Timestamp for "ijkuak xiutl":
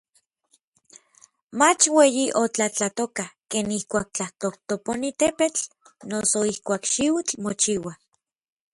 6.53-7.33